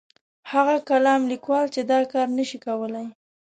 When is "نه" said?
2.37-2.43